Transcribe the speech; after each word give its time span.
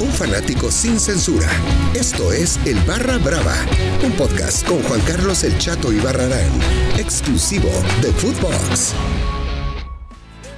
Un 0.00 0.10
fanático 0.10 0.70
sin 0.70 0.98
censura. 0.98 1.46
Esto 1.92 2.32
es 2.32 2.58
El 2.64 2.78
Barra 2.86 3.18
Brava, 3.18 3.54
un 4.02 4.12
podcast 4.12 4.66
con 4.66 4.82
Juan 4.84 5.00
Carlos 5.02 5.44
El 5.44 5.58
Chato 5.58 5.92
y 5.92 6.00
Barrarán, 6.00 6.50
exclusivo 6.96 7.68
de 8.00 8.10
Footbox. 8.12 8.94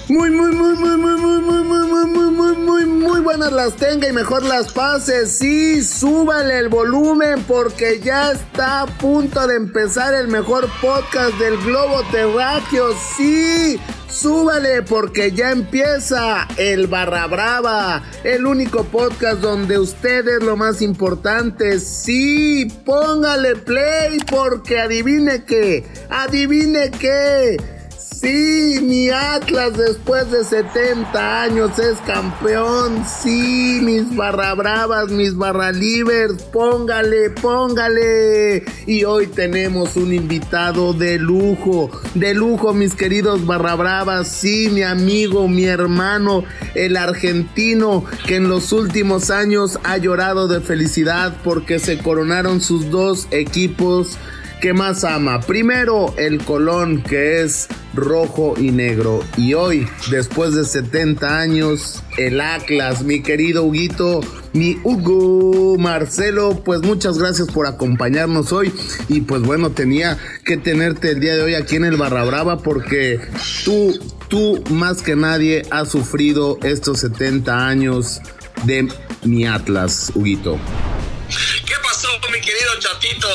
Muy, 0.07 0.29
muy, 0.29 0.49
muy, 0.51 0.77
muy, 0.77 0.97
muy, 0.97 1.17
muy, 1.17 1.41
muy, 1.41 1.63
muy, 1.63 1.85
muy, 1.85 2.05
muy, 2.07 2.31
muy, 2.31 2.55
muy, 2.55 2.85
muy 2.85 3.19
buenas 3.19 3.51
las 3.51 3.75
tenga 3.75 4.07
y 4.07 4.13
mejor 4.13 4.43
las 4.43 4.71
pase. 4.71 5.27
Sí, 5.27 5.83
súbale 5.83 6.59
el 6.59 6.69
volumen 6.69 7.43
porque 7.45 7.99
ya 7.99 8.31
está 8.31 8.81
a 8.81 8.85
punto 8.85 9.45
de 9.45 9.57
empezar 9.57 10.13
el 10.13 10.29
mejor 10.29 10.69
podcast 10.81 11.33
del 11.37 11.57
globo 11.57 12.01
terráqueo. 12.11 12.95
Sí, 13.17 13.77
súbale 14.13 14.83
porque 14.83 15.31
ya 15.31 15.51
empieza 15.51 16.47
el 16.57 16.87
Barra 16.87 17.25
Brava, 17.27 18.03
el 18.23 18.45
único 18.45 18.83
podcast 18.83 19.41
donde 19.41 19.79
usted 19.79 20.27
es 20.27 20.43
lo 20.43 20.55
más 20.55 20.81
importante. 20.81 21.79
Sí, 21.79 22.67
póngale 22.85 23.55
play 23.55 24.19
porque 24.29 24.79
adivine 24.79 25.43
qué, 25.45 25.83
adivine 26.09 26.91
qué. 26.91 27.57
Sí, 28.23 28.79
mi 28.81 29.09
Atlas 29.09 29.75
después 29.77 30.31
de 30.31 30.45
70 30.45 31.41
años 31.41 31.77
es 31.77 31.97
campeón. 32.07 33.03
Sí, 33.05 33.81
mis 33.83 34.15
barra 34.15 34.53
bravas, 34.53 35.11
mis 35.11 35.35
barra 35.35 35.73
livers, 35.73 36.41
póngale, 36.43 37.31
póngale. 37.31 38.63
Y 38.87 39.03
hoy 39.03 39.27
tenemos 39.27 39.97
un 39.97 40.13
invitado 40.13 40.93
de 40.93 41.19
lujo, 41.19 41.91
de 42.15 42.33
lujo, 42.33 42.73
mis 42.73 42.95
queridos 42.95 43.45
barra 43.45 43.75
bravas. 43.75 44.29
Sí, 44.29 44.69
mi 44.71 44.83
amigo, 44.83 45.49
mi 45.49 45.65
hermano, 45.65 46.45
el 46.75 46.95
argentino 46.95 48.05
que 48.25 48.37
en 48.37 48.47
los 48.47 48.71
últimos 48.71 49.31
años 49.31 49.79
ha 49.83 49.97
llorado 49.97 50.47
de 50.47 50.61
felicidad 50.61 51.35
porque 51.43 51.77
se 51.77 51.97
coronaron 51.97 52.61
sus 52.61 52.89
dos 52.89 53.27
equipos 53.31 54.17
que 54.61 54.71
más 54.71 55.03
ama. 55.03 55.41
Primero 55.41 56.13
el 56.15 56.41
Colón, 56.45 57.03
que 57.03 57.41
es 57.41 57.67
rojo 57.93 58.55
y 58.57 58.71
negro. 58.71 59.23
Y 59.37 59.53
hoy, 59.53 59.87
después 60.09 60.53
de 60.53 60.65
70 60.65 61.39
años, 61.39 62.03
el 62.17 62.41
Atlas, 62.41 63.03
mi 63.03 63.21
querido 63.21 63.63
Huguito, 63.63 64.21
mi 64.53 64.77
Hugo 64.83 65.77
Marcelo, 65.77 66.61
pues 66.63 66.81
muchas 66.81 67.17
gracias 67.17 67.47
por 67.49 67.67
acompañarnos 67.67 68.51
hoy. 68.51 68.73
Y 69.09 69.21
pues 69.21 69.41
bueno, 69.41 69.71
tenía 69.71 70.17
que 70.45 70.57
tenerte 70.57 71.11
el 71.11 71.19
día 71.19 71.35
de 71.35 71.43
hoy 71.43 71.55
aquí 71.55 71.75
en 71.75 71.85
el 71.85 71.97
Barra 71.97 72.23
Brava 72.25 72.59
porque 72.59 73.19
tú, 73.65 73.97
tú 74.27 74.63
más 74.69 75.01
que 75.01 75.15
nadie 75.15 75.63
has 75.71 75.89
sufrido 75.89 76.57
estos 76.63 76.99
70 76.99 77.67
años 77.67 78.21
de 78.65 78.87
mi 79.23 79.45
Atlas, 79.45 80.11
Huguito 80.15 80.57
mi 82.29 82.41
querido 82.41 82.79
chatito, 82.79 83.29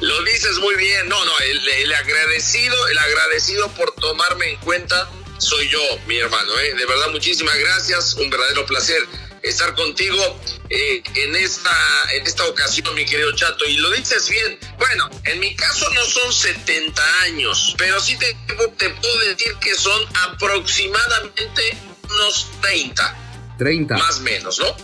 lo 0.00 0.22
dices 0.22 0.58
muy 0.58 0.74
bien. 0.76 1.08
No, 1.08 1.24
no, 1.24 1.32
el, 1.40 1.92
agradecido, 1.92 2.88
el 2.88 2.98
agradecido 2.98 3.68
por 3.72 3.92
tomarme 3.94 4.50
en 4.50 4.56
cuenta 4.58 5.10
soy 5.38 5.68
yo, 5.68 5.80
mi 6.06 6.16
hermano. 6.16 6.58
¿eh? 6.60 6.74
De 6.74 6.86
verdad, 6.86 7.10
muchísimas 7.10 7.56
gracias. 7.58 8.14
Un 8.14 8.30
verdadero 8.30 8.64
placer 8.66 9.06
estar 9.42 9.74
contigo 9.74 10.40
eh, 10.70 11.02
en, 11.14 11.36
esta, 11.36 11.76
en 12.12 12.26
esta 12.26 12.46
ocasión, 12.46 12.94
mi 12.94 13.04
querido 13.04 13.32
Chato. 13.32 13.64
Y 13.66 13.76
lo 13.76 13.90
dices 13.90 14.28
bien. 14.28 14.58
Bueno, 14.78 15.10
en 15.24 15.40
mi 15.40 15.54
caso 15.54 15.88
no 15.90 16.04
son 16.04 16.32
70 16.32 17.20
años, 17.22 17.74
pero 17.76 18.00
sí 18.00 18.16
te, 18.16 18.34
te 18.78 18.90
puedo 18.90 19.18
decir 19.18 19.54
que 19.60 19.74
son 19.74 20.02
aproximadamente 20.14 21.76
unos 22.04 22.48
30. 22.62 23.24
30. 23.58 23.96
Más 23.96 24.18
o 24.18 24.20
menos, 24.22 24.58
¿no? 24.58 24.76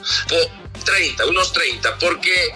30, 0.84 1.27
unos 1.27 1.52
30, 1.52 1.98
porque 1.98 2.55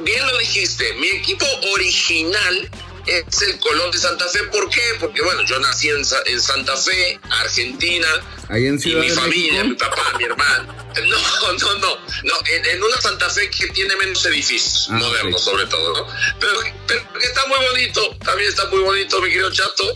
bien 0.00 0.26
lo 0.26 0.38
dijiste, 0.38 0.92
mi 0.94 1.08
equipo 1.08 1.46
original 1.72 2.70
es 3.06 3.42
el 3.42 3.58
Colón 3.58 3.90
de 3.90 3.98
Santa 3.98 4.26
Fe. 4.28 4.44
¿Por 4.44 4.68
qué? 4.70 4.82
Porque, 5.00 5.22
bueno, 5.22 5.42
yo 5.44 5.58
nací 5.58 5.88
en, 5.88 6.04
Santa 6.04 6.76
Fe, 6.76 7.18
Argentina. 7.30 8.08
Ahí 8.48 8.66
en 8.66 8.80
y 8.82 8.94
mi 8.94 9.10
familia, 9.10 9.64
mi 9.64 9.74
papá, 9.74 10.14
mi 10.18 10.24
hermano. 10.24 10.74
No, 10.94 11.52
no, 11.52 11.74
no. 11.78 11.98
no 12.24 12.34
en, 12.46 12.82
una 12.82 13.00
Santa 13.00 13.28
Fe 13.30 13.50
que 13.50 13.68
tiene 13.68 13.96
menos 13.96 14.24
edificios, 14.26 14.88
ah, 14.90 14.94
modernos 14.94 15.42
sobre 15.42 15.66
todo, 15.66 15.94
¿no? 15.94 16.06
Pero, 16.38 16.60
pero 16.86 17.02
está 17.20 17.46
muy 17.46 17.58
bonito, 17.66 18.16
también 18.18 18.48
está 18.48 18.66
muy 18.68 18.80
bonito, 18.80 19.20
mi 19.20 19.28
querido 19.30 19.50
Chato. 19.50 19.94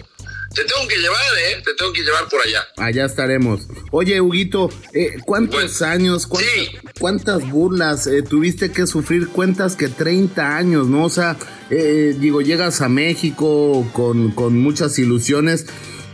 Te 0.56 0.64
tengo 0.64 0.88
que 0.88 0.96
llevar, 0.96 1.20
¿eh? 1.50 1.60
Te 1.62 1.74
tengo 1.74 1.92
que 1.92 2.02
llevar 2.02 2.26
por 2.30 2.40
allá. 2.40 2.66
Allá 2.78 3.04
estaremos. 3.04 3.68
Oye, 3.90 4.22
Huguito, 4.22 4.70
eh, 4.94 5.16
¿cuántos 5.26 5.82
años, 5.82 6.26
cuántas, 6.98 7.50
burlas 7.50 8.06
eh, 8.06 8.22
tuviste 8.22 8.72
que 8.72 8.86
sufrir? 8.86 9.28
Cuentas 9.28 9.76
que 9.76 9.88
30 9.88 10.56
años, 10.56 10.86
¿no? 10.86 11.04
O 11.04 11.10
sea, 11.10 11.36
eh, 11.68 12.16
digo, 12.18 12.40
llegas 12.40 12.80
a 12.80 12.88
México 12.88 13.86
con, 13.92 14.30
con 14.30 14.58
muchas 14.58 14.98
ilusiones 14.98 15.66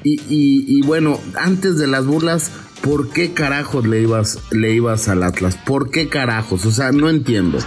y, 0.02 0.20
y, 0.28 0.82
bueno, 0.82 1.20
antes 1.36 1.78
de 1.78 1.86
las 1.86 2.04
burlas, 2.04 2.50
¿por 2.80 3.10
qué 3.10 3.34
carajos 3.34 3.86
le 3.86 4.00
ibas, 4.00 4.40
le 4.50 4.72
ibas 4.72 5.06
al 5.06 5.22
Atlas? 5.22 5.56
¿Por 5.64 5.92
qué 5.92 6.08
carajos? 6.08 6.66
O 6.66 6.72
sea, 6.72 6.90
no 6.90 7.08
entiendo. 7.08 7.60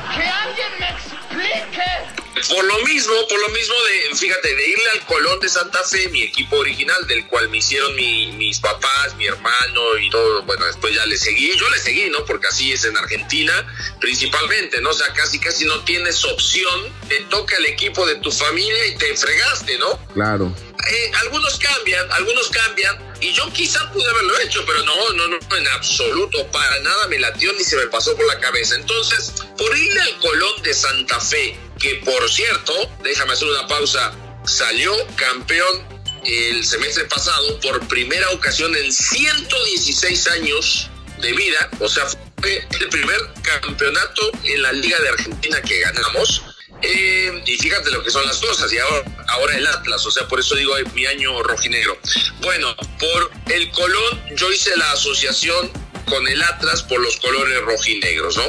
Por 2.50 2.66
lo 2.66 2.79
mismo, 2.79 3.13
por 3.29 3.40
lo 3.40 3.50
mismo 3.50 3.75
de, 3.84 4.16
fíjate, 4.16 4.56
de 4.56 4.68
irle 4.68 4.90
al 4.91 5.06
Colón 5.06 5.40
de 5.40 5.47
Santa 5.47 5.81
Fe, 5.84 6.09
mi 6.09 6.22
equipo 6.22 6.57
original, 6.57 7.07
del 7.07 7.25
cual 7.28 7.50
me 7.50 7.57
hicieron 7.57 7.96
mis 7.96 8.59
papás, 8.59 9.16
mi 9.16 9.25
hermano 9.25 9.97
y 9.97 10.09
todo, 10.09 10.44
bueno, 10.44 10.66
después 10.66 10.94
ya 10.94 11.06
le 11.06 11.18
seguí, 11.18 11.56
yo 11.57 11.69
le 11.69 11.79
seguí, 11.79 12.09
¿no? 12.09 12.25
Porque 12.25 12.47
así 12.47 12.74
es 12.74 12.84
en 12.84 12.97
Argentina, 12.97 13.53
principalmente, 14.01 14.81
¿no? 14.81 14.90
O 14.90 14.94
sea, 14.94 15.13
casi 15.13 15.40
casi 15.40 15.66
no 15.66 15.84
tienes 15.85 16.24
opción, 16.25 16.94
te 17.07 17.22
toca 17.29 17.56
el 17.56 17.68
equipo 17.68 18.06
de 18.06 18.16
tu 18.16 18.31
familia 18.31 18.85
y 18.88 18.97
te 18.97 19.16
fregaste, 19.16 19.78
¿no? 19.78 19.97
Claro. 20.13 20.53
Eh, 20.88 21.12
algunos 21.22 21.57
cambian, 21.57 22.12
algunos 22.12 22.50
cambian, 22.50 23.16
y 23.22 23.31
yo 23.34 23.51
quizá 23.53 23.91
pude 23.91 24.07
haberlo 24.09 24.40
hecho, 24.41 24.63
pero 24.68 24.84
no, 24.84 25.13
no, 25.13 25.28
no, 25.29 25.57
en 25.57 25.68
absoluto, 25.69 26.45
para 26.51 26.79
nada 26.81 27.07
me 27.07 27.18
latió 27.18 27.51
ni 27.53 27.63
se 27.63 27.78
me 27.78 27.88
pasó 27.88 28.16
por 28.16 28.28
la 28.28 28.40
cabeza. 28.40 28.75
Entonces, 28.75 29.34
por 29.57 29.75
irle 29.75 30.01
al 30.01 30.19
Colón 30.19 30.62
de 30.63 30.74
Santa 30.74 31.19
Fe, 31.19 31.57
que 31.80 31.96
por 32.06 32.30
cierto, 32.30 32.74
déjame 33.03 33.34
hacer 33.34 33.47
una 33.47 33.68
pausa, 33.68 34.13
salió 34.46 34.94
campeón 35.16 35.96
el 36.24 36.66
semestre 36.66 37.06
pasado 37.06 37.59
por 37.59 37.88
primera 37.88 38.30
ocasión 38.31 38.75
en 38.75 38.91
116 38.91 40.28
años 40.28 40.90
de 41.22 41.34
vida, 41.34 41.69
o 41.80 41.88
sea, 41.88 42.06
fue 42.41 42.68
el 42.80 42.90
primer 42.90 43.19
campeonato 43.41 44.31
en 44.44 44.62
la 44.62 44.72
Liga 44.74 45.00
de 45.00 45.09
Argentina 45.09 45.62
que 45.62 45.80
ganamos 45.80 46.44
eh, 46.81 47.44
y 47.46 47.58
fíjate 47.58 47.90
lo 47.92 48.03
que 48.03 48.12
son 48.12 48.25
las 48.25 48.38
cosas, 48.38 48.72
y 48.72 48.78
ahora, 48.78 49.03
ahora 49.30 49.57
el 49.57 49.66
Atlas, 49.66 50.06
o 50.06 50.12
sea, 50.12 50.28
por 50.28 50.40
eso 50.40 50.56
digo 50.56 50.74
mi 50.94 51.06
año 51.06 51.42
rojinegro. 51.42 51.97
Bueno, 52.42 52.75
por 53.00 53.31
el 53.52 53.72
Colón 53.72 54.22
yo 54.36 54.52
hice 54.52 54.75
la 54.78 54.92
asociación 54.92 55.72
con 56.05 56.27
el 56.27 56.41
Atlas 56.41 56.83
por 56.83 56.99
los 56.99 57.17
colores 57.17 57.61
rojinegros, 57.61 58.38
¿no? 58.38 58.43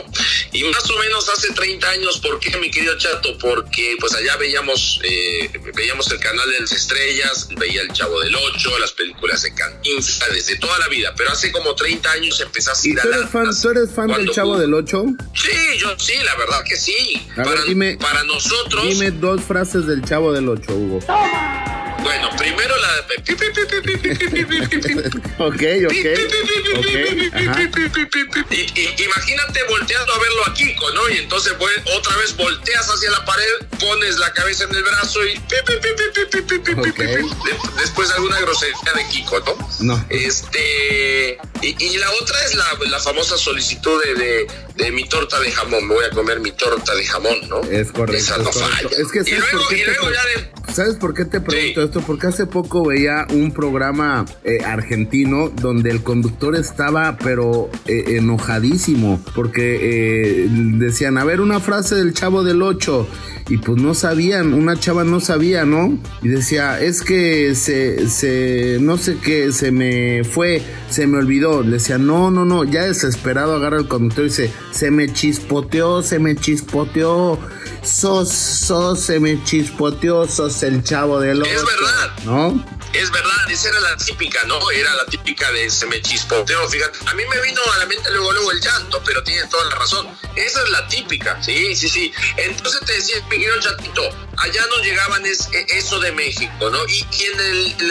Y 0.53 0.65
más 0.65 0.89
o 0.91 0.99
menos 0.99 1.29
hace 1.29 1.53
30 1.53 1.89
años, 1.89 2.19
¿por 2.19 2.39
qué, 2.41 2.57
mi 2.59 2.71
querido 2.71 2.97
Chato? 2.99 3.37
Porque 3.39 3.97
pues 4.01 4.15
allá 4.15 4.37
veíamos, 4.37 5.01
eh, 5.03 5.51
veíamos 5.75 6.11
el 6.11 6.19
canal 6.21 6.51
de 6.51 6.61
las 6.61 6.73
estrellas, 6.73 7.49
veía 7.57 7.83
el 7.83 7.93
Chavo 7.93 8.21
del 8.21 8.35
Ocho, 8.35 8.79
las 8.79 8.93
películas 8.93 9.43
de 9.43 9.55
Cantinflas, 9.55 10.33
desde 10.33 10.57
toda 10.57 10.79
la 10.79 10.89
vida, 10.89 11.15
pero 11.17 11.31
hace 11.31 11.53
como 11.53 11.75
30 11.75 12.11
años 12.11 12.41
empezaste 12.41 12.89
a 12.89 12.93
ir 12.93 13.01
¿Tú 13.01 13.09
eres 13.09 13.31
fan, 13.31 13.61
¿Tú 13.61 13.71
eres 13.71 13.91
fan 13.91 14.09
del 14.09 14.31
Chavo 14.31 14.59
del 14.59 14.75
Ocho? 14.75 15.05
Sí, 15.35 15.79
yo 15.79 15.99
sí, 15.99 16.15
la 16.25 16.35
verdad 16.37 16.63
que 16.65 16.77
sí. 16.77 17.27
para, 17.35 17.63
dime, 17.65 17.97
para 18.01 18.23
nosotros... 18.25 18.85
Dime 18.89 19.11
dos 19.11 19.43
frases 19.43 19.87
del 19.87 20.05
Chavo 20.05 20.33
del 20.33 20.49
Ocho, 20.49 20.75
Hugo. 20.75 21.01
Bueno, 22.07 22.31
primero 22.39 22.73
la. 22.77 22.99
ok, 25.45 25.63
ok. 25.87 26.07
Imagínate 28.99 29.65
volteando 29.69 30.15
a 30.15 30.19
verlo 30.21 30.47
a 30.47 30.55
Kiko, 30.55 30.89
¿no? 30.93 31.09
Y 31.11 31.19
entonces 31.19 31.55
otra 31.99 32.17
vez 32.19 32.37
volteas 32.37 32.89
hacia 32.89 33.11
la 33.11 33.25
pared, 33.25 33.67
pones 33.81 34.19
la 34.19 34.33
cabeza 34.33 34.65
en 34.65 34.77
el 34.77 34.85
brazo 34.85 35.27
y. 35.27 35.35
Después 37.79 38.11
alguna 38.13 38.41
grosería 38.41 38.93
de 38.95 39.07
Kiko, 39.09 39.41
¿no? 39.41 39.95
No. 39.95 40.05
Este. 40.09 41.39
Y, 41.63 41.97
la 41.99 42.11
otra 42.23 42.37
es 42.45 42.55
la, 42.55 43.01
famosa 43.01 43.37
solicitud 43.37 44.01
de, 44.05 44.47
de, 44.77 44.93
mi 44.93 45.09
torta 45.09 45.41
de 45.41 45.51
jamón. 45.51 45.87
Me 45.89 45.95
voy 45.95 46.05
a 46.05 46.11
comer 46.11 46.41
mi 46.41 46.53
torta 46.53 46.95
de 46.95 47.05
jamón, 47.05 47.37
¿no? 47.49 47.61
Es 47.63 47.93
correcto. 47.93 48.17
Esa 48.17 48.39
no 48.39 48.53
falla. 48.53 48.89
Es 48.91 49.11
que, 49.11 49.21
y 49.21 49.35
luego, 49.35 49.73
y 49.73 49.85
luego 49.85 50.11
ya 50.13 50.25
de... 50.25 50.73
¿Sabes 50.73 50.97
por 50.97 51.15
qué 51.15 51.25
te 51.25 51.41
pregunto 51.41 51.83
esto? 51.83 52.03
Porque 52.03 52.27
hace 52.27 52.47
poco 52.47 52.85
veía 52.85 53.27
un 53.31 53.53
programa 53.53 54.27
eh, 54.45 54.63
argentino 54.65 55.49
donde 55.49 55.91
el 55.91 56.03
conductor 56.03 56.55
estaba, 56.57 57.17
pero 57.17 57.71
eh, 57.87 58.17
enojadísimo, 58.19 59.23
porque 59.35 59.79
eh, 59.81 60.47
decían, 60.51 61.17
a 61.19 61.25
ver, 61.25 61.41
una 61.41 61.61
frase 61.61 61.95
del 61.95 62.13
chavo 62.13 62.43
del 62.43 62.61
8 62.63 63.09
y 63.49 63.59
pues 63.59 63.81
no 63.81 63.95
sabían, 63.95 64.53
una 64.53 64.79
chava 64.79 65.05
no 65.05 65.21
sabía, 65.21 65.65
¿no? 65.65 65.99
Y 66.27 66.29
decía, 66.29 66.81
es 66.81 67.03
que 67.03 67.55
se, 67.55 68.09
se, 68.09 68.79
no 68.81 68.99
sé 68.99 69.17
qué, 69.23 69.53
se 69.53 69.71
me 69.71 70.25
fue, 70.25 70.61
se 70.91 71.07
me 71.07 71.19
olvidó 71.19 71.63
le 71.63 71.75
decía, 71.75 71.99
no, 71.99 72.33
no, 72.33 72.45
no, 72.45 72.65
ya 72.65 72.83
desesperado 72.83 73.55
agarra 73.55 73.79
el 73.79 73.87
conductor 73.87 74.25
y 74.25 74.29
dice, 74.31 74.53
se 74.73 74.91
me 74.91 75.13
chispoteó, 75.13 76.03
se 76.03 76.19
me 76.19 76.35
chispoteó, 76.35 77.39
sos, 77.81 78.29
sos, 78.31 78.99
se 78.99 79.21
me 79.21 79.41
chispoteó, 79.45 80.27
sos 80.27 80.65
el 80.65 80.83
chavo 80.83 81.21
del 81.21 81.43
otro. 81.43 81.53
Es 81.53 81.63
verdad. 81.65 82.25
¿No? 82.25 82.76
Es 82.93 83.11
verdad, 83.11 83.51
esa 83.51 83.69
era 83.69 83.81
la 83.81 83.97
típica, 83.97 84.43
¿no? 84.45 84.71
Era 84.71 84.95
la 84.95 85.05
típica 85.07 85.51
de 85.53 85.69
se 85.71 85.87
me 85.87 86.01
chispoteó, 86.01 86.69
fíjate. 86.69 86.99
A 87.07 87.15
mí 87.15 87.23
me 87.27 87.41
vino 87.43 87.61
a 87.75 87.79
la 87.79 87.87
mente 87.87 88.11
luego, 88.11 88.33
luego 88.33 88.53
el 88.53 88.61
llanto, 88.61 89.03
pero 89.05 89.23
tiene 89.23 89.47
toda 89.49 89.65
la 89.65 89.77
razón. 89.77 90.09
Esa 90.35 90.63
es 90.63 90.71
la 90.71 90.87
típica, 90.89 91.43
sí, 91.43 91.75
sí, 91.75 91.89
sí. 91.89 92.13
Entonces 92.37 92.81
te 92.87 92.93
decía, 92.93 93.17
mi 93.31 93.39
querido 93.39 93.61
chatito, 93.61 94.03
allá 94.39 94.65
no 94.71 94.83
llegaban 94.83 95.25
es, 95.27 95.49
e, 95.53 95.67
eso 95.71 95.99
de 96.01 96.13
México, 96.13 96.71
¿no? 96.71 96.79
Y, 96.89 97.07
en, 97.25 97.41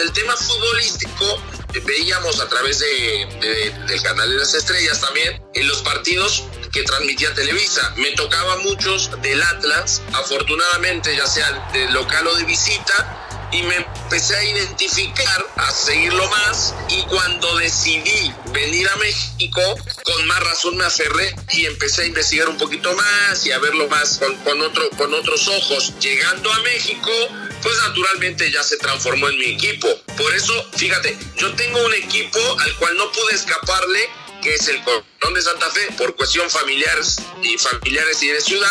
el, 0.00 0.12
tema 0.12 0.36
futbolístico, 0.36 1.42
veíamos 1.84 2.40
a 2.40 2.48
través 2.48 2.78
de, 2.78 3.76
del 3.86 4.02
canal 4.02 4.30
de 4.30 4.36
las 4.36 4.54
estrellas 4.54 5.00
también 5.00 5.42
en 5.54 5.68
los 5.68 5.82
partidos 5.82 6.44
que 6.72 6.82
transmitía 6.82 7.32
Televisa. 7.34 7.94
Me 7.96 8.10
tocaba 8.12 8.58
muchos 8.58 9.10
del 9.22 9.42
Atlas, 9.42 10.02
afortunadamente, 10.12 11.16
ya 11.16 11.26
sea 11.26 11.70
de 11.72 11.90
local 11.90 12.26
o 12.26 12.34
de 12.36 12.44
visita, 12.44 13.25
y 13.52 13.62
me 13.62 13.76
empecé 13.76 14.36
a 14.36 14.44
identificar, 14.44 15.46
a 15.56 15.70
seguirlo 15.70 16.28
más 16.28 16.74
y 16.88 17.02
cuando 17.02 17.56
decidí 17.56 18.32
venir 18.52 18.88
a 18.88 18.96
México, 18.96 19.60
con 20.04 20.26
más 20.26 20.40
razón 20.40 20.76
me 20.76 20.84
aferré 20.84 21.34
y 21.52 21.66
empecé 21.66 22.02
a 22.02 22.06
investigar 22.06 22.48
un 22.48 22.58
poquito 22.58 22.92
más 22.94 23.44
y 23.46 23.52
a 23.52 23.58
verlo 23.58 23.88
más 23.88 24.18
con, 24.18 24.34
con, 24.38 24.60
otro, 24.60 24.88
con 24.90 25.12
otros 25.14 25.48
ojos. 25.48 25.92
Llegando 26.00 26.52
a 26.52 26.58
México, 26.60 27.10
pues 27.62 27.76
naturalmente 27.88 28.50
ya 28.50 28.62
se 28.62 28.76
transformó 28.76 29.28
en 29.28 29.38
mi 29.38 29.46
equipo. 29.46 29.88
Por 30.16 30.34
eso, 30.34 30.52
fíjate, 30.76 31.16
yo 31.36 31.54
tengo 31.54 31.84
un 31.84 31.94
equipo 31.94 32.38
al 32.60 32.76
cual 32.76 32.96
no 32.96 33.10
pude 33.12 33.34
escaparle 33.34 34.25
que 34.46 34.54
es 34.54 34.68
el 34.68 34.80
Colón 34.84 35.34
de 35.34 35.42
Santa 35.42 35.68
Fe, 35.72 35.80
por 35.98 36.14
cuestión 36.14 36.48
familiares 36.48 37.16
y 37.42 37.58
familiares 37.58 38.22
y 38.22 38.28
de 38.28 38.40
ciudad. 38.40 38.70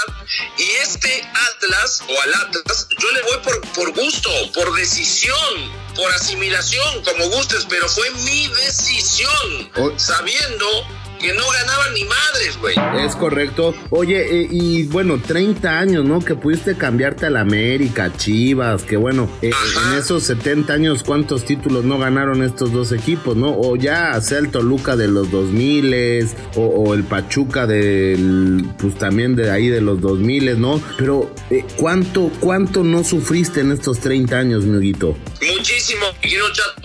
Y 0.57 0.63
este 0.81 1.22
Atlas, 1.22 2.01
o 2.07 2.22
al 2.22 2.33
Atlas, 2.33 2.88
yo 2.98 3.12
le 3.12 3.22
voy 3.24 3.38
por, 3.44 3.62
por 3.74 3.92
gusto, 3.92 4.30
por 4.54 4.74
decisión, 4.74 5.36
por 5.94 6.10
asimilación, 6.13 7.04
como 7.04 7.27
gustes, 7.27 7.66
pero 7.68 7.89
fue 7.89 8.10
mi 8.10 8.48
decisión, 8.48 9.69
sabiendo 9.98 10.66
que 11.20 11.34
no 11.34 11.44
ganaban 11.50 11.94
ni 11.94 12.04
madres, 12.04 12.58
güey. 12.60 12.76
Es 13.06 13.16
correcto. 13.16 13.76
Oye, 13.90 14.42
eh, 14.42 14.48
y 14.50 14.84
bueno, 14.84 15.20
30 15.20 15.80
años, 15.80 16.06
¿no? 16.06 16.20
Que 16.20 16.36
pudiste 16.36 16.76
cambiarte 16.76 17.26
a 17.26 17.30
la 17.30 17.42
América, 17.42 18.12
Chivas, 18.16 18.84
que 18.84 18.98
bueno, 18.98 19.30
eh, 19.42 19.52
en 19.92 19.98
esos 19.98 20.24
70 20.24 20.74
años, 20.74 21.04
¿cuántos 21.04 21.46
títulos 21.46 21.84
no 21.84 21.98
ganaron 21.98 22.44
estos 22.44 22.72
dos 22.72 22.92
equipos, 22.92 23.36
no? 23.36 23.56
O 23.58 23.76
ya 23.76 24.20
sea 24.22 24.40
el 24.40 24.50
Toluca 24.50 24.96
de 24.96 25.08
los 25.08 25.32
2000 25.32 25.76
o, 26.56 26.62
o 26.62 26.94
el 26.94 27.04
Pachuca 27.04 27.68
del, 27.68 28.66
pues 28.78 28.96
también 28.98 29.36
de 29.36 29.52
ahí 29.52 29.68
de 29.68 29.82
los 29.82 30.02
2000, 30.02 30.60
¿no? 30.60 30.82
Pero, 30.98 31.34
eh, 31.50 31.66
¿cuánto, 31.78 32.32
¿cuánto 32.40 32.84
no 32.84 33.04
sufriste 33.04 33.62
en 33.62 33.72
estos 33.72 34.00
30 34.00 34.38
años, 34.38 34.64
mi 34.66 34.76
Muchísimo, 34.76 36.06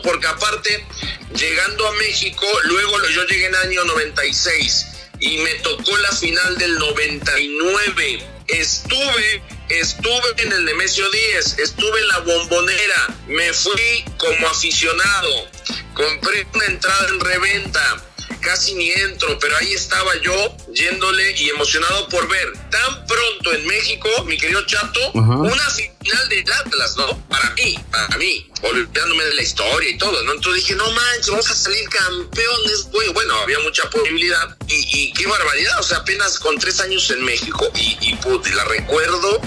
porque 0.03 0.27
aparte, 0.27 0.87
llegando 1.35 1.87
a 1.87 1.93
México, 1.95 2.47
luego 2.65 2.97
yo 3.09 3.25
llegué 3.27 3.47
en 3.47 3.55
el 3.55 3.61
año 3.61 3.85
96 3.85 4.87
y 5.21 5.39
me 5.39 5.55
tocó 5.57 5.97
la 5.99 6.13
final 6.13 6.57
del 6.59 6.79
99. 6.79 8.27
Estuve, 8.49 9.43
estuve 9.69 10.43
en 10.43 10.53
el 10.53 10.65
Nemesio 10.65 11.09
10, 11.11 11.59
estuve 11.59 12.01
en 12.01 12.09
la 12.09 12.19
bombonera, 12.21 13.17
me 13.29 13.53
fui 13.53 14.05
como 14.17 14.49
aficionado, 14.49 15.49
compré 15.95 16.47
una 16.55 16.67
entrada 16.67 17.09
en 17.09 17.21
reventa 17.21 18.05
casi 18.41 18.75
ni 18.75 18.91
entro, 18.91 19.39
pero 19.39 19.57
ahí 19.57 19.73
estaba 19.73 20.17
yo 20.23 20.57
yéndole 20.73 21.33
y 21.37 21.51
emocionado 21.51 22.09
por 22.09 22.29
ver 22.29 22.53
tan 22.71 23.07
pronto 23.07 23.53
en 23.53 23.67
México, 23.67 24.09
mi 24.27 24.37
querido 24.39 24.65
Chato, 24.67 25.13
una 25.13 25.71
final 25.71 26.29
del 26.29 26.53
Atlas, 26.53 26.97
¿no? 26.97 27.29
Para 27.29 27.51
mí, 27.51 27.79
para 27.91 28.17
mí, 28.17 28.51
olvidándome 28.63 29.25
de 29.25 29.35
la 29.35 29.43
historia 29.43 29.91
y 29.91 29.99
todo, 29.99 30.23
¿no? 30.25 30.33
Entonces 30.33 30.63
dije, 30.63 30.75
no 30.77 30.91
manches, 30.91 31.29
vamos 31.29 31.51
a 31.51 31.55
salir 31.55 31.89
campeones, 31.89 32.89
güey. 32.91 33.09
Bueno, 33.13 33.35
había 33.41 33.59
mucha 33.61 33.89
posibilidad 33.91 34.57
y, 34.69 35.13
qué 35.13 35.27
barbaridad, 35.27 35.81
o 35.81 35.83
sea, 35.83 35.99
apenas 35.99 36.39
con 36.39 36.59
tres 36.59 36.81
años 36.81 37.11
en 37.11 37.25
México 37.25 37.71
y, 37.75 37.99
y 38.01 38.19
la 38.55 38.65
recuerdo, 38.65 39.41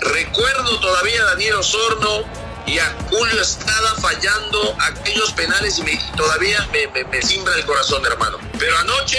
recuerdo 0.00 0.80
todavía 0.80 1.22
a 1.22 1.24
Daniel 1.26 1.54
Osorno 1.54 2.47
y 2.68 2.78
a 2.78 2.96
Julio 3.10 3.40
Estrada 3.40 3.94
fallando 4.00 4.76
aquellos 4.80 5.32
penales 5.32 5.78
y 5.78 5.82
me, 5.82 5.98
todavía 6.16 6.68
me, 6.72 7.04
me, 7.04 7.22
simbra 7.22 7.54
el 7.56 7.64
corazón, 7.64 8.02
hermano. 8.04 8.38
Pero 8.58 8.76
anoche 8.78 9.18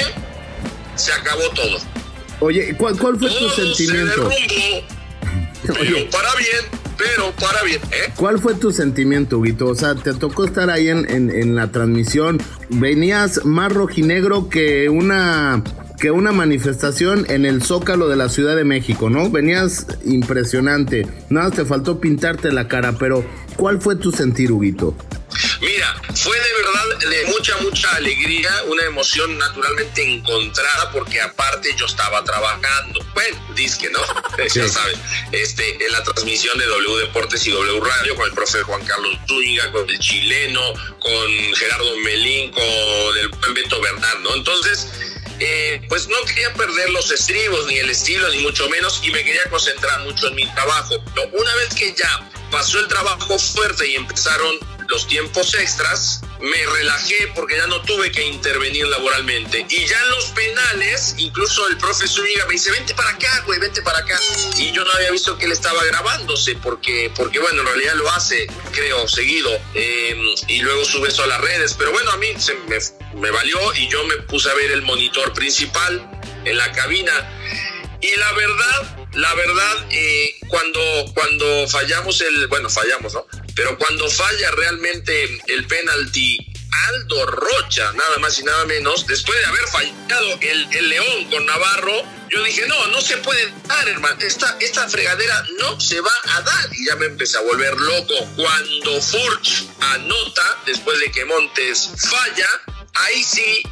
se 0.96 1.12
acabó 1.12 1.50
todo. 1.56 1.78
Oye, 2.42 2.76
¿cuál, 2.78 2.98
cuál 2.98 3.18
fue 3.18 3.30
tu 3.30 3.50
sentimiento? 3.50 4.30
pero 5.64 6.10
para 6.12 6.36
bien, 6.36 6.82
pero 6.98 7.32
para 7.32 7.64
bien. 7.64 7.82
¿eh? 7.92 8.14
¿Cuál 8.16 8.40
fue 8.40 8.54
tu 8.54 8.72
sentimiento, 8.72 9.42
Guito? 9.42 9.68
O 9.68 9.76
sea, 9.76 9.96
te 9.96 10.14
tocó 10.14 10.46
estar 10.46 10.70
ahí 10.70 10.90
en, 10.90 11.10
en, 11.10 11.30
en 11.32 11.56
la 11.56 11.72
transmisión. 11.72 12.40
Venías 12.70 13.46
más 13.46 13.74
rojinegro 13.74 14.50
que 14.50 14.90
una 14.90 15.64
que 16.00 16.12
una 16.12 16.32
manifestación 16.32 17.26
en 17.30 17.46
el 17.46 17.62
Zócalo 17.62 18.08
de 18.08 18.16
la 18.16 18.30
Ciudad 18.30 18.56
de 18.56 18.64
México, 18.64 19.10
¿no? 19.10 19.30
Venías 19.30 19.86
impresionante. 20.06 21.06
Nada, 21.30 21.52
te 21.52 21.66
faltó 21.66 22.00
pintarte 22.00 22.52
la 22.52 22.68
cara, 22.68 22.94
pero 22.98 23.26
¿cuál 23.58 23.82
fue 23.82 23.96
tu 23.96 24.12
sentir, 24.12 24.52
Huguito? 24.52 24.96
Mira, 25.62 26.02
fue 26.16 26.38
de 26.38 26.54
verdad 26.54 27.10
de 27.10 27.26
mucha, 27.32 27.58
mucha 27.58 27.96
alegría, 27.96 28.50
una 28.68 28.84
emoción 28.86 29.38
naturalmente 29.38 30.04
encontrada, 30.04 30.92
porque 30.92 31.22
aparte 31.22 31.70
yo 31.78 31.86
estaba 31.86 32.24
trabajando. 32.24 33.06
Bueno, 33.14 33.38
disque, 33.56 33.90
¿no? 33.90 34.00
ya 34.54 34.68
sabes, 34.68 34.98
este, 35.32 35.86
en 35.86 35.92
la 35.92 36.04
transmisión 36.04 36.58
de 36.58 36.66
W 36.66 36.98
Deportes 37.00 37.46
y 37.46 37.52
W 37.52 37.80
Radio 37.80 38.16
con 38.16 38.26
el 38.26 38.34
profe 38.34 38.62
Juan 38.64 38.84
Carlos 38.86 39.18
Zúñiga, 39.28 39.72
con 39.72 39.90
el 39.90 40.00
chileno, 40.00 40.62
con 41.00 41.56
Gerardo 41.56 41.98
Melín, 42.04 42.52
con 42.52 43.18
el 43.22 43.28
buen 43.28 43.54
Beto 43.54 43.82
Bernard, 43.82 44.20
¿no? 44.22 44.36
Entonces, 44.36 44.88
eh, 45.40 45.82
pues 45.90 46.08
no 46.08 46.18
quería 46.26 46.54
perder 46.54 46.90
los 46.92 47.12
estribos, 47.12 47.66
ni 47.68 47.78
el 47.78 47.90
estilo, 47.90 48.30
ni 48.30 48.40
mucho 48.40 48.70
menos, 48.70 49.02
y 49.04 49.12
me 49.12 49.24
quería 49.24 49.44
concentrar 49.50 50.02
mucho 50.02 50.28
en 50.28 50.36
mi 50.36 50.46
trabajo. 50.54 50.96
Una 51.34 51.56
vez 51.56 51.74
que 51.76 51.94
ya 51.94 52.30
pasó 52.52 52.80
el 52.80 52.88
trabajo 52.88 53.38
fuerte 53.38 53.88
y 53.88 53.96
empezaron 53.96 54.56
los 54.90 55.08
tiempos 55.08 55.54
extras, 55.54 56.22
me 56.40 56.66
relajé 56.66 57.32
porque 57.36 57.58
ya 57.58 57.68
no 57.68 57.82
tuve 57.84 58.12
que 58.12 58.26
intervenir 58.26 58.88
laboralmente. 58.88 59.66
Y 59.70 59.86
ya 59.86 60.02
en 60.02 60.10
los 60.10 60.26
penales, 60.28 61.16
incluso 61.18 61.68
el 61.68 61.78
profesor 61.78 62.24
Zúñiga 62.24 62.46
me 62.46 62.54
dice, 62.54 62.72
vente 62.72 62.94
para 62.96 63.10
acá, 63.10 63.44
güey, 63.46 63.60
vente 63.60 63.82
para 63.82 64.00
acá. 64.00 64.20
Y 64.58 64.72
yo 64.72 64.84
no 64.84 64.92
había 64.94 65.12
visto 65.12 65.38
que 65.38 65.46
él 65.46 65.52
estaba 65.52 65.84
grabándose 65.86 66.56
porque, 66.56 67.12
porque 67.16 67.40
bueno, 67.40 67.62
en 67.62 67.68
realidad 67.68 67.96
lo 67.96 68.10
hace, 68.12 68.48
creo, 68.72 69.08
seguido. 69.08 69.52
Em, 69.76 70.20
y 70.48 70.62
luego 70.62 70.84
sube 70.86 71.10
eso 71.10 71.24
a 71.24 71.28
las 71.28 71.42
redes. 71.42 71.76
Pero 71.78 71.92
bueno, 71.92 72.12
a 72.12 72.18
mí 72.18 72.28
se 72.40 72.56
me, 72.56 72.78
me 73.16 73.32
valió 73.32 73.58
y 73.76 73.88
yo 73.88 74.04
me 74.06 74.16
puse 74.24 74.50
a 74.50 74.54
ver 74.54 74.72
el 74.72 74.82
monitor 74.82 75.34
principal 75.34 76.10
en 76.46 76.58
la 76.58 76.72
cabina. 76.72 77.14
Y 78.02 78.16
la 78.16 78.32
verdad, 78.32 79.08
la 79.14 79.34
verdad, 79.34 79.88
eh, 79.92 80.36
cuando, 80.48 80.80
cuando 81.14 81.68
fallamos 81.68 82.22
el, 82.22 82.48
bueno, 82.48 82.70
fallamos, 82.70 83.14
¿no? 83.14 83.28
Pero 83.56 83.78
cuando 83.78 84.10
falla 84.10 84.52
realmente 84.52 85.42
el 85.48 85.68
penalti 85.68 86.38
Aldo 86.88 87.26
Rocha, 87.26 87.92
nada 87.94 88.20
más 88.20 88.40
y 88.40 88.44
nada 88.44 88.66
menos, 88.66 89.06
después 89.06 89.38
de 89.40 89.46
haber 89.46 89.68
fallado 89.68 90.38
el, 90.42 90.76
el 90.76 90.90
León 90.90 91.30
con 91.30 91.46
Navarro, 91.46 92.20
yo 92.30 92.44
dije, 92.44 92.68
no, 92.68 92.88
no 92.88 93.02
se 93.02 93.18
puede 93.18 93.52
dar, 93.68 93.88
hermano, 93.88 94.18
esta, 94.22 94.56
esta 94.60 94.88
fregadera 94.88 95.44
no 95.60 95.80
se 95.80 96.00
va 96.00 96.14
a 96.26 96.42
dar. 96.42 96.70
Y 96.74 96.86
ya 96.86 96.96
me 96.96 97.08
empecé 97.08 97.38
a 97.38 97.42
volver 97.42 97.76
loco. 97.76 98.14
Cuando 98.36 99.02
Furch 99.02 99.66
anota, 99.80 100.62
después 100.66 101.00
de 101.00 101.12
que 101.12 101.26
Montes 101.26 101.90
falla, 101.98 102.48
ahí 103.06 103.24
sí, 103.24 103.64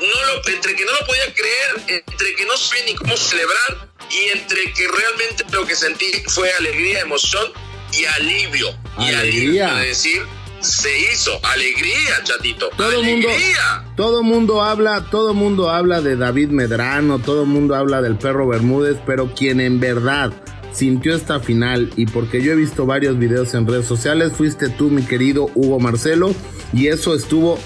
no 0.00 0.26
lo, 0.26 0.48
entre 0.48 0.74
que 0.74 0.84
no 0.84 0.92
lo 0.92 1.06
podía 1.06 1.34
creer, 1.34 2.02
entre 2.06 2.34
que 2.34 2.44
no 2.44 2.56
sé 2.56 2.76
ni 2.86 2.94
cómo 2.94 3.16
celebrar, 3.16 3.88
y 4.10 4.38
entre 4.38 4.72
que 4.72 4.86
realmente 4.88 5.44
lo 5.52 5.66
que 5.66 5.74
sentí 5.74 6.10
fue 6.28 6.52
alegría, 6.52 7.00
emoción 7.00 7.52
y 7.92 8.04
alivio. 8.04 8.68
Y 8.98 9.12
alivio 9.14 9.74
de 9.74 9.86
decir, 9.86 10.22
se 10.60 10.98
hizo. 11.12 11.38
Alegría, 11.44 12.22
chatito. 12.24 12.70
Todo 12.76 13.02
mundo, 13.02 13.28
todo 13.96 14.22
mundo 14.22 14.62
habla, 14.62 15.06
todo 15.10 15.34
mundo 15.34 15.70
habla 15.70 16.00
de 16.00 16.16
David 16.16 16.48
Medrano, 16.48 17.18
todo 17.18 17.44
mundo 17.44 17.74
habla 17.74 18.02
del 18.02 18.16
perro 18.16 18.48
Bermúdez, 18.48 18.98
pero 19.06 19.34
quien 19.34 19.60
en 19.60 19.80
verdad 19.80 20.32
sintió 20.72 21.14
esta 21.14 21.38
final 21.38 21.92
y 21.96 22.06
porque 22.06 22.42
yo 22.42 22.52
he 22.52 22.56
visto 22.56 22.84
varios 22.84 23.18
videos 23.18 23.54
en 23.54 23.66
redes 23.66 23.86
sociales, 23.86 24.32
fuiste 24.32 24.68
tú, 24.68 24.90
mi 24.90 25.04
querido 25.04 25.50
Hugo 25.54 25.78
Marcelo, 25.78 26.34
y 26.72 26.88
eso 26.88 27.14
estuvo 27.14 27.58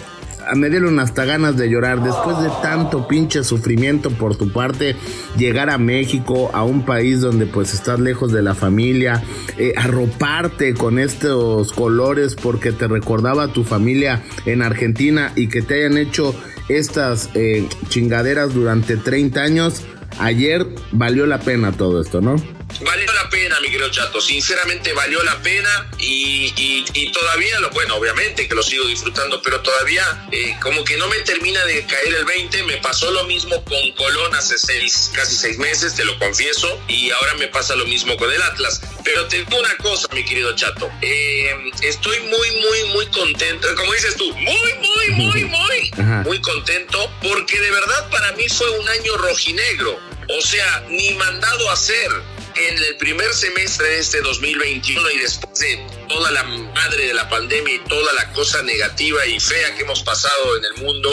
me 0.54 0.70
dieron 0.70 0.98
hasta 0.98 1.24
ganas 1.24 1.56
de 1.56 1.68
llorar. 1.68 2.02
Después 2.02 2.40
de 2.42 2.50
tanto 2.62 3.08
pinche 3.08 3.44
sufrimiento 3.44 4.10
por 4.10 4.36
tu 4.36 4.52
parte, 4.52 4.96
llegar 5.36 5.70
a 5.70 5.78
México, 5.78 6.50
a 6.52 6.64
un 6.64 6.84
país 6.84 7.20
donde 7.20 7.46
pues 7.46 7.74
estás 7.74 8.00
lejos 8.00 8.32
de 8.32 8.42
la 8.42 8.54
familia, 8.54 9.22
eh, 9.56 9.72
arroparte 9.76 10.74
con 10.74 10.98
estos 10.98 11.72
colores 11.72 12.34
porque 12.34 12.72
te 12.72 12.88
recordaba 12.88 13.44
a 13.44 13.52
tu 13.52 13.64
familia 13.64 14.22
en 14.46 14.62
Argentina 14.62 15.32
y 15.36 15.48
que 15.48 15.62
te 15.62 15.74
hayan 15.74 15.98
hecho 15.98 16.34
estas 16.68 17.30
eh, 17.34 17.66
chingaderas 17.88 18.54
durante 18.54 18.96
30 18.96 19.40
años, 19.40 19.82
ayer 20.18 20.66
valió 20.92 21.26
la 21.26 21.40
pena 21.40 21.72
todo 21.72 22.00
esto, 22.00 22.20
¿no? 22.20 22.36
Valió 22.84 23.06
pena, 23.58 23.60
mi 23.60 23.70
querido 23.70 23.90
Chato, 23.90 24.20
sinceramente 24.20 24.92
valió 24.92 25.22
la 25.22 25.36
pena 25.42 25.88
y, 25.98 27.10
todavía, 27.12 27.58
lo, 27.60 27.70
bueno, 27.70 27.96
obviamente 27.96 28.48
que 28.48 28.54
lo 28.54 28.62
sigo 28.62 28.86
disfrutando, 28.86 29.40
pero 29.42 29.60
todavía 29.60 30.26
eh, 30.30 30.56
como 30.60 30.84
que 30.84 30.96
no 30.96 31.08
me 31.08 31.18
termina 31.18 31.64
de 31.64 31.84
caer 31.86 32.14
el 32.14 32.24
20, 32.24 32.62
me 32.64 32.76
pasó 32.78 33.10
lo 33.10 33.24
mismo 33.24 33.62
con 33.64 33.92
Colón 33.92 34.34
hace 34.34 34.58
seis, 34.58 35.10
casi 35.14 35.36
seis 35.36 35.58
meses, 35.58 35.94
te 35.94 36.04
lo 36.04 36.18
confieso, 36.18 36.80
y 36.88 37.10
ahora 37.10 37.34
me 37.34 37.48
pasa 37.48 37.74
lo 37.76 37.86
mismo 37.86 38.16
con 38.16 38.30
el 38.32 38.42
Atlas. 38.42 38.80
Pero 39.04 39.26
te 39.26 39.38
digo 39.38 39.58
una 39.58 39.76
cosa, 39.78 40.06
mi 40.12 40.24
querido 40.24 40.54
Chato, 40.54 40.90
eh, 41.02 41.54
estoy 41.82 42.20
muy, 42.20 42.50
muy, 42.50 42.84
muy 42.94 43.06
contento, 43.06 43.68
como 43.76 43.92
dices 43.92 44.16
tú, 44.16 44.32
muy, 44.34 44.74
muy, 44.74 45.10
muy, 45.10 45.44
muy, 45.44 45.90
muy 46.24 46.40
contento, 46.40 47.10
porque 47.22 47.58
de 47.60 47.70
verdad 47.70 48.10
para 48.10 48.32
mí 48.32 48.48
fue 48.48 48.70
un 48.78 48.88
año 48.88 49.16
rojinegro. 49.16 49.98
O 50.30 50.42
sea, 50.42 50.84
ni 50.90 51.14
mandado 51.14 51.70
a 51.70 51.72
hacer 51.72 52.10
en 52.58 52.76
el 52.82 52.96
primer 52.96 53.32
semestre 53.32 53.88
de 53.88 53.98
este 54.00 54.20
2021 54.20 55.10
y 55.10 55.18
después 55.18 55.58
de 55.60 55.86
toda 56.08 56.30
la 56.32 56.42
madre 56.42 57.06
de 57.06 57.14
la 57.14 57.28
pandemia 57.28 57.74
y 57.74 57.78
toda 57.80 58.12
la 58.14 58.32
cosa 58.32 58.62
negativa 58.62 59.24
y 59.26 59.38
fea 59.38 59.74
que 59.76 59.82
hemos 59.82 60.02
pasado 60.02 60.56
en 60.56 60.64
el 60.64 60.84
mundo, 60.84 61.10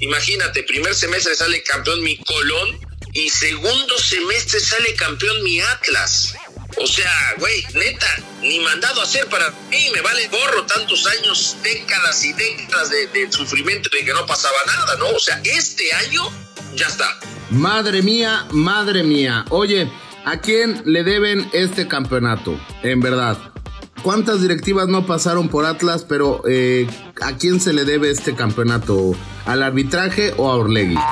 imagínate, 0.00 0.62
primer 0.62 0.94
semestre 0.94 1.34
sale 1.34 1.62
campeón 1.62 2.02
mi 2.02 2.16
Colón 2.18 2.80
y 3.12 3.28
segundo 3.28 3.98
semestre 3.98 4.60
sale 4.60 4.94
campeón 4.94 5.42
mi 5.42 5.60
Atlas. 5.60 6.34
O 6.78 6.86
sea, 6.86 7.34
güey, 7.38 7.64
neta, 7.74 8.22
ni 8.40 8.58
mandado 8.60 9.00
a 9.00 9.04
hacer 9.04 9.26
para 9.26 9.50
mí, 9.70 9.90
me 9.94 10.00
vale 10.00 10.28
gorro 10.28 10.64
tantos 10.66 11.06
años, 11.06 11.56
décadas 11.62 12.24
y 12.24 12.32
décadas 12.32 12.90
de, 12.90 13.06
de 13.08 13.32
sufrimiento 13.32 13.88
de 13.90 14.04
que 14.04 14.12
no 14.12 14.26
pasaba 14.26 14.56
nada, 14.66 14.96
¿no? 14.96 15.08
O 15.08 15.18
sea, 15.18 15.40
este 15.44 15.92
año 15.94 16.30
ya 16.74 16.86
está. 16.86 17.18
Madre 17.50 18.02
mía, 18.02 18.46
madre 18.50 19.02
mía. 19.02 19.44
Oye, 19.50 19.90
¿A 20.26 20.38
quién 20.38 20.82
le 20.84 21.04
deben 21.04 21.48
este 21.52 21.86
campeonato? 21.86 22.58
En 22.82 22.98
verdad. 22.98 23.38
¿Cuántas 24.02 24.42
directivas 24.42 24.88
no 24.88 25.06
pasaron 25.06 25.48
por 25.48 25.64
Atlas, 25.64 26.04
pero 26.04 26.42
eh, 26.48 26.88
¿a 27.22 27.36
quién 27.36 27.60
se 27.60 27.72
le 27.72 27.84
debe 27.84 28.10
este 28.10 28.34
campeonato? 28.34 29.12
¿Al 29.44 29.62
arbitraje 29.62 30.34
o 30.36 30.50
a 30.50 30.56
Orlegui? 30.56 30.94
no, 30.94 31.02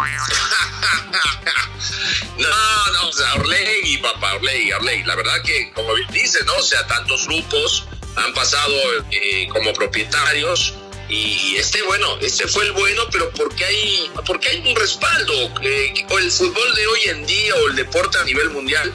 no, 2.38 3.08
o 3.08 3.12
sea, 3.12 3.34
Orlegui, 3.34 3.98
papá, 3.98 4.34
Orlegui, 4.34 4.72
Orlegui. 4.72 5.04
La 5.04 5.14
verdad 5.14 5.40
que, 5.44 5.70
como 5.76 5.90
dice, 6.12 6.44
¿no? 6.46 6.54
O 6.56 6.62
sea, 6.62 6.84
tantos 6.88 7.28
grupos 7.28 7.86
han 8.16 8.34
pasado 8.34 8.74
eh, 9.12 9.46
como 9.48 9.72
propietarios 9.74 10.74
y 11.08 11.56
este, 11.56 11.82
bueno, 11.82 12.18
este 12.20 12.48
fue 12.48 12.64
el 12.64 12.72
bueno, 12.72 13.02
pero 13.12 13.30
porque 13.30 13.64
hay, 13.64 14.10
porque 14.26 14.48
hay 14.48 14.58
un 14.68 14.76
respaldo. 14.76 15.32
Eh, 15.62 15.92
el 16.18 16.30
fútbol 16.30 16.74
de 16.74 16.86
hoy 16.86 17.00
en 17.06 17.26
día 17.26 17.54
o 17.56 17.68
el 17.68 17.76
deporte 17.76 18.18
a 18.18 18.24
nivel 18.24 18.50
mundial, 18.50 18.92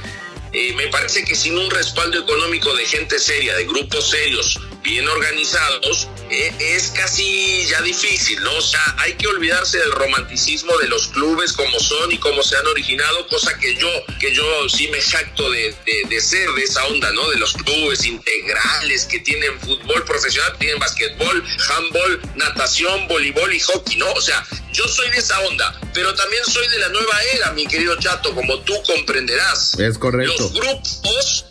eh, 0.52 0.74
me 0.76 0.88
parece 0.88 1.24
que 1.24 1.36
sin 1.36 1.58
un 1.58 1.70
respaldo 1.70 2.20
económico 2.20 2.74
de 2.76 2.86
gente 2.86 3.20
seria, 3.20 3.56
de 3.56 3.66
grupos 3.66 4.10
serios, 4.10 4.60
bien 4.82 5.08
organizados, 5.08 6.08
es 6.30 6.90
casi 6.90 7.66
ya 7.66 7.82
difícil, 7.82 8.42
¿no? 8.44 8.56
O 8.56 8.62
sea, 8.62 8.82
hay 8.98 9.14
que 9.14 9.28
olvidarse 9.28 9.78
del 9.78 9.92
romanticismo 9.92 10.78
de 10.78 10.88
los 10.88 11.08
clubes 11.08 11.54
como 11.54 11.80
son 11.80 12.12
y 12.12 12.18
como 12.18 12.44
se 12.44 12.56
han 12.56 12.68
originado, 12.68 13.28
cosa 13.28 13.58
que 13.58 13.76
yo, 13.76 13.90
que 14.20 14.34
yo 14.34 14.70
sí 14.70 14.88
me 14.90 15.02
jacto 15.02 15.50
de, 15.50 15.76
de, 16.10 16.22
ser 16.22 16.50
de 16.52 16.64
esa 16.64 16.86
onda, 16.88 17.12
¿no? 17.14 17.30
De 17.30 17.38
los 17.38 17.54
clubes 17.54 18.06
integrales 18.06 19.06
que 19.06 19.20
tienen 19.20 19.60
fútbol 19.60 20.04
profesional, 20.06 20.56
tienen 20.60 20.80
basquetbol, 20.80 21.44
handball, 21.70 22.22
natación, 22.36 23.08
voleibol 23.08 23.54
y 23.54 23.60
hockey, 23.60 23.98
¿no? 23.98 24.12
O 24.14 24.22
sea, 24.22 24.46
yo 24.72 24.88
soy 24.88 25.10
de 25.10 25.18
esa 25.18 25.40
onda, 25.42 25.80
pero 25.94 26.14
también 26.14 26.44
soy 26.46 26.68
de 26.68 26.80
la 26.80 26.90
nueva 26.90 27.20
era, 27.34 27.52
mi 27.54 27.66
querido 27.68 27.98
Chato, 28.00 28.34
como 28.36 28.60
tú 28.60 28.74
comprenderás. 28.84 29.78
Es 29.80 29.98
correcto. 29.98 30.44
Los 30.44 30.54
grupos 30.54 31.46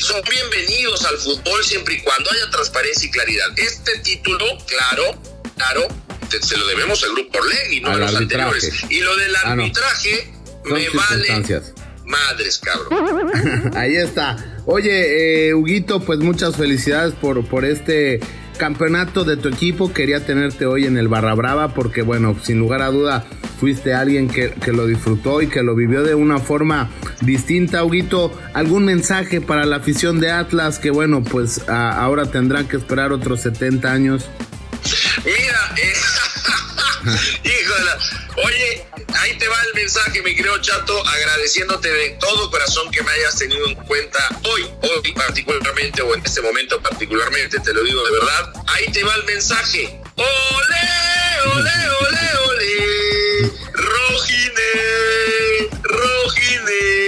son 0.00 0.22
bienvenidos 0.28 1.04
al 1.04 1.16
fútbol 1.18 1.64
siempre 1.64 1.94
y 1.94 2.00
cuando 2.00 2.30
haya 2.30 2.50
transparencia 2.50 3.08
y 3.08 3.10
claridad. 3.10 3.46
Este 3.56 3.98
título, 4.00 4.44
claro, 4.66 5.20
claro, 5.56 5.88
se 6.40 6.56
lo 6.56 6.66
debemos 6.66 7.02
al 7.02 7.12
grupo 7.12 7.38
Orlegui, 7.38 7.80
no 7.80 7.90
a 7.90 7.96
los 7.96 8.14
anteriores. 8.14 8.70
Y 8.88 9.00
lo 9.00 9.16
del 9.16 9.34
ah, 9.36 9.52
arbitraje 9.52 10.32
me 10.64 10.88
vale 10.90 11.62
madres, 12.04 12.58
cabrón. 12.58 13.30
Ahí 13.76 13.96
está. 13.96 14.36
Oye, 14.66 15.48
eh, 15.48 15.54
Huguito, 15.54 16.00
pues 16.00 16.18
muchas 16.18 16.56
felicidades 16.56 17.14
por, 17.14 17.46
por 17.46 17.64
este 17.64 18.20
campeonato 18.60 19.24
de 19.24 19.38
tu 19.38 19.48
equipo. 19.48 19.92
Quería 19.92 20.24
tenerte 20.24 20.66
hoy 20.66 20.84
en 20.84 20.98
el 20.98 21.08
Barra 21.08 21.34
Brava 21.34 21.72
porque, 21.72 22.02
bueno, 22.02 22.36
sin 22.42 22.58
lugar 22.58 22.82
a 22.82 22.90
duda, 22.90 23.24
fuiste 23.58 23.94
alguien 23.94 24.28
que, 24.28 24.52
lo 24.70 24.86
disfrutó 24.86 25.40
y 25.40 25.48
que 25.48 25.62
lo 25.62 25.74
vivió 25.74 26.02
de 26.02 26.14
una 26.14 26.38
forma 26.38 26.90
distinta. 27.22 27.82
Huguito, 27.82 28.38
¿algún 28.52 28.84
mensaje 28.84 29.40
para 29.40 29.64
la 29.64 29.76
afición 29.76 30.20
de 30.20 30.30
Atlas 30.30 30.78
que, 30.78 30.90
bueno, 30.90 31.24
pues 31.24 31.66
ahora 31.68 32.26
tendrán 32.26 32.68
que 32.68 32.76
esperar 32.76 33.12
otros 33.12 33.40
70 33.40 33.90
años? 33.90 34.28
Mira, 35.24 35.74
eh, 35.82 35.92
oye, 38.44 38.86
ahí 39.18 39.36
te 39.38 39.48
va 39.48 39.56
el 39.62 39.74
mensaje, 39.74 40.22
mi 40.22 40.34
querido 40.34 40.58
Chato, 40.58 41.06
agradeciéndote 41.06 41.90
de 41.90 42.10
todo 42.20 42.50
corazón 42.50 42.90
que 42.90 43.02
me 43.02 43.10
hayas 43.12 43.36
tenido 43.36 43.66
en 43.66 43.74
cuenta 43.74 44.18
hoy, 44.44 44.70
hoy 44.82 45.12
particularmente, 45.12 46.02
o 46.02 46.14
en 46.14 46.24
este 46.24 46.40
momento 46.40 46.80
particularmente, 46.80 47.58
te 47.60 47.72
lo 47.72 47.82
digo 47.82 48.04
de 48.04 48.12
verdad. 48.12 48.52
Ahí 48.68 48.86
te 48.92 49.02
va 49.04 49.14
el 49.14 49.24
mensaje. 49.24 50.00
¡Ole, 50.16 50.86
ole, 51.54 51.72
ole, 52.00 52.28
ole! 52.48 53.52
¡Rojine! 53.72 54.70
¡Rojine! 55.82 56.99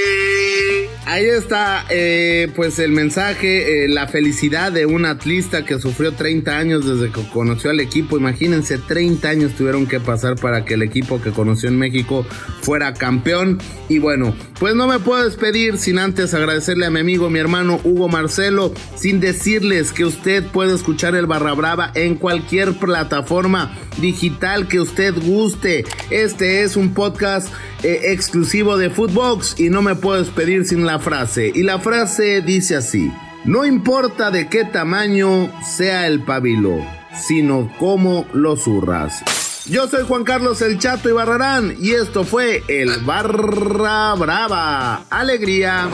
Ahí 1.13 1.27
está, 1.27 1.85
eh, 1.91 2.51
pues 2.57 2.79
el 2.79 2.91
mensaje, 2.91 3.85
eh, 3.85 3.89
la 3.89 4.09
felicidad 4.09 4.73
de 4.73 4.87
un 4.87 5.05
atlista 5.05 5.63
que 5.63 5.79
sufrió 5.79 6.13
30 6.13 6.57
años 6.57 6.87
desde 6.87 7.13
que 7.13 7.29
conoció 7.29 7.69
al 7.69 7.81
equipo. 7.81 8.17
Imagínense, 8.17 8.79
30 8.79 9.29
años 9.29 9.53
tuvieron 9.53 9.87
que 9.87 10.01
pasar 10.01 10.37
para 10.37 10.65
que 10.65 10.73
el 10.73 10.81
equipo 10.81 11.21
que 11.21 11.31
conoció 11.31 11.69
en 11.69 11.77
México 11.77 12.25
fuera 12.63 12.95
campeón. 12.95 13.59
Y 13.91 13.99
bueno, 13.99 14.35
pues 14.59 14.75
no 14.75 14.89
me 14.89 15.01
puedo 15.01 15.23
despedir 15.23 15.77
sin 15.77 15.99
antes 15.99 16.33
agradecerle 16.33 16.87
a 16.87 16.91
mi 16.91 17.01
amigo, 17.01 17.29
mi 17.29 17.41
hermano 17.41 17.79
Hugo 17.85 18.09
Marcelo, 18.09 18.73
sin 18.97 19.21
decirles 19.21 19.93
que 19.93 20.07
usted 20.07 20.43
puede 20.47 20.75
escuchar 20.75 21.15
el 21.15 21.27
Barra 21.27 21.53
Brava 21.53 21.93
en 21.95 22.15
cualquier 22.15 22.73
plataforma 22.79 23.77
digital 23.99 24.69
que 24.69 24.81
usted 24.81 25.15
guste. 25.15 25.85
Este 26.11 26.63
es 26.63 26.77
un 26.77 26.95
podcast 26.95 27.53
eh, 27.83 28.13
exclusivo 28.13 28.77
de 28.77 28.91
Footbox 28.91 29.59
y 29.59 29.71
no 29.71 29.83
me 29.83 29.95
puedo 29.95 30.23
despedir 30.23 30.67
sin 30.67 30.87
la 30.87 30.99
frase. 30.99 31.53
Y 31.55 31.63
la 31.63 31.79
frase 31.79 32.41
dice 32.41 32.77
así, 32.77 33.13
no 33.45 33.65
importa 33.65 34.31
de 34.31 34.49
qué 34.49 34.65
tamaño 34.65 35.51
sea 35.65 36.07
el 36.07 36.23
pabilo, 36.23 36.85
sino 37.15 37.73
cómo 37.79 38.27
lo 38.33 38.57
zurras. 38.57 39.23
Yo 39.67 39.89
soy 39.89 40.05
Juan 40.05 40.25
Carlos 40.25 40.61
El 40.61 40.79
Chato 40.79 41.09
y 41.09 41.13
Barrarán 41.13 41.77
y 41.81 41.93
esto 41.93 42.25
fue 42.25 42.65
el 42.69 42.99
Barra 43.05 44.15
Brava. 44.15 45.05
Alegría. 45.09 45.89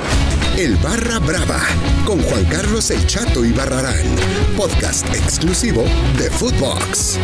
El 0.57 0.77
Barra 0.77 1.19
Brava 1.19 1.61
con 2.09 2.23
Juan 2.23 2.47
Carlos 2.47 2.91
El 2.91 3.07
Chato 3.07 3.45
y 3.45 3.53
Barrarán, 3.53 4.17
podcast 4.57 5.07
exclusivo 5.15 5.85
de 6.17 6.31
Footbox. 6.31 7.19